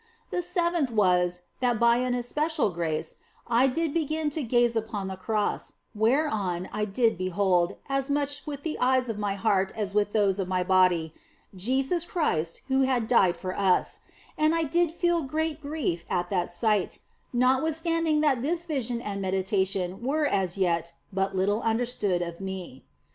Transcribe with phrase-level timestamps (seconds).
[0.31, 5.15] The seventh was, that by an especial grace I did begin to gaze upon the
[5.15, 10.11] Cross, whereon I did behold (as much with the eyes of my heart as with
[10.11, 11.13] those of my body)
[11.55, 13.99] Jesus Christ who had died for us,
[14.39, 16.49] and I did feel great grief at 4 THE BLESSED ANGELA that
[16.91, 16.99] sight,
[17.31, 22.85] notwithstanding that this vision and medita tion were as yet but little understood of me.